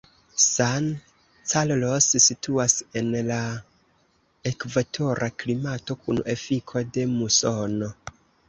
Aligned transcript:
San 0.43 0.85
Carlos 1.51 2.07
situas 2.27 2.75
en 3.01 3.11
la 3.27 3.37
ekvatora 4.53 5.31
klimato 5.45 5.99
kun 6.07 6.25
efiko 6.37 6.87
de 6.99 7.09
musono. 7.17 7.97